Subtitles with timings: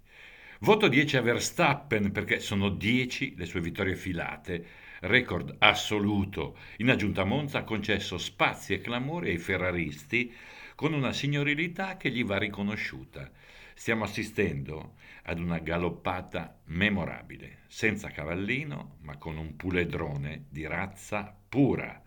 [0.59, 4.63] Voto 10 a Verstappen perché sono 10 le sue vittorie filate,
[4.99, 6.57] record assoluto.
[6.77, 10.31] In aggiunta a Monza ha concesso spazi e clamore ai ferraristi
[10.75, 13.31] con una signorilità che gli va riconosciuta.
[13.73, 22.01] Stiamo assistendo ad una galoppata memorabile, senza cavallino, ma con un puledrone di razza pura.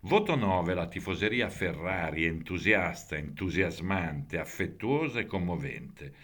[0.00, 6.14] Voto 9 la tifoseria Ferrari, entusiasta, entusiasmante, affettuosa e commovente.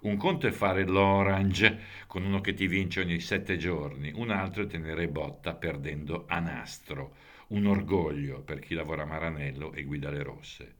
[0.00, 4.64] Un conto è fare l'orange con uno che ti vince ogni sette giorni, un altro
[4.64, 7.14] è tenere botta perdendo a nastro.
[7.48, 10.74] Un orgoglio per chi lavora a Maranello e guida le rosse.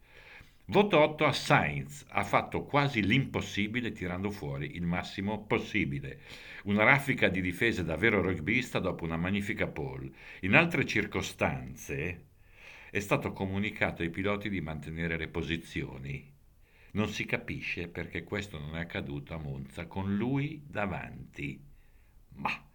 [0.70, 6.20] Voto 8 a Sainz, ha fatto quasi l'impossibile tirando fuori il massimo possibile.
[6.62, 10.12] Una raffica di difese davvero rugbyista dopo una magnifica pole.
[10.42, 12.26] In altre circostanze
[12.88, 16.32] è stato comunicato ai piloti di mantenere le posizioni.
[16.92, 21.60] Non si capisce perché questo non è accaduto a Monza con lui davanti.
[22.34, 22.69] Ma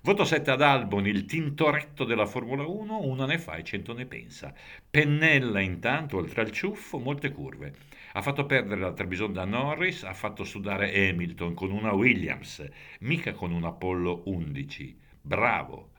[0.00, 4.06] Voto 7 ad Albon, il tintoretto della Formula 1, uno ne fa e cento ne
[4.06, 4.54] pensa.
[4.88, 7.74] Pennella intanto, oltre al ciuffo, molte curve.
[8.12, 12.64] Ha fatto perdere la Trebisonda Norris, ha fatto sudare Hamilton con una Williams,
[13.00, 14.98] mica con un Apollo 11.
[15.20, 15.90] Bravo!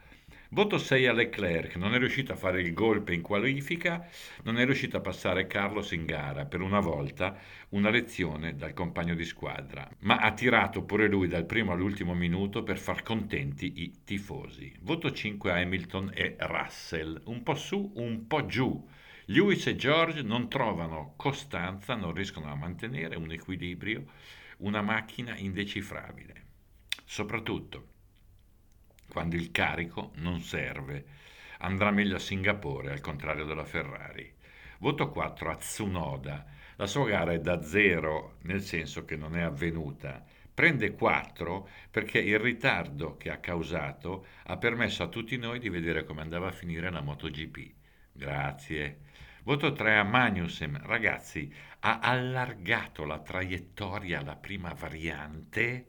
[0.52, 4.10] Voto 6 a Leclerc, non è riuscito a fare il golpe in qualifica,
[4.46, 7.38] non è riuscito a passare Carlos in gara, per una volta
[7.70, 12.64] una lezione dal compagno di squadra, ma ha tirato pure lui dal primo all'ultimo minuto
[12.64, 14.76] per far contenti i tifosi.
[14.82, 18.88] Voto 5 a Hamilton e Russell, un po' su, un po' giù.
[19.26, 24.06] Lewis e George non trovano costanza, non riescono a mantenere un equilibrio,
[24.58, 26.46] una macchina indecifrabile.
[27.06, 27.98] Soprattutto
[29.10, 31.06] quando il carico non serve.
[31.60, 34.34] Andrà meglio a Singapore, al contrario della Ferrari.
[34.80, 36.46] Voto 4 a Tsunoda.
[36.78, 40.24] La sua gara è da zero, nel senso che non è avvenuta.
[40.54, 46.06] Prende 4 perché il ritardo che ha causato ha permesso a tutti noi di vedere
[46.06, 47.74] come andava a finire la MotoGP.
[48.14, 49.00] Grazie.
[49.44, 50.80] Voto 3 a Magnussen.
[50.84, 55.88] Ragazzi, ha allargato la traiettoria alla prima variante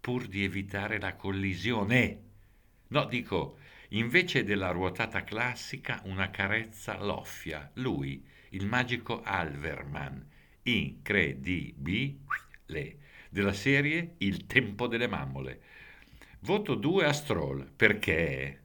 [0.00, 2.22] pur di evitare la collisione.
[2.88, 3.58] No, dico,
[3.90, 7.70] invece della ruotata classica, una carezza loffia.
[7.74, 10.26] Lui, il magico Alverman,
[10.62, 12.16] incredibile,
[13.30, 15.60] della serie Il tempo delle mammole.
[16.40, 18.62] Voto 2 a Stroll, perché?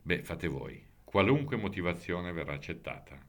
[0.00, 3.20] Beh, fate voi, qualunque motivazione verrà accettata.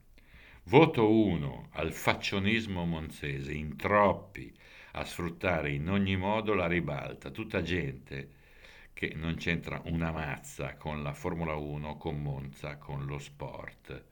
[0.64, 4.54] Voto 1 al faccionismo monzese, in troppi,
[4.92, 8.38] a sfruttare in ogni modo la ribalta, tutta gente
[8.92, 14.04] che non c'entra una mazza con la Formula 1, con Monza, con lo sport.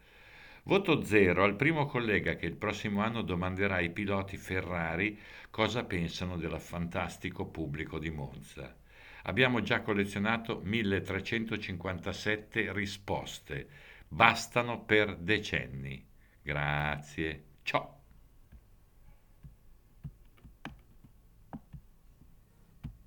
[0.63, 5.19] Voto zero al primo collega che il prossimo anno domanderà ai piloti Ferrari
[5.51, 8.77] cosa pensano del fantastico pubblico di Monza.
[9.23, 13.69] Abbiamo già collezionato 1357 risposte,
[14.09, 16.07] bastano per decenni.
[16.43, 17.45] Grazie.
[17.63, 17.98] Ciao.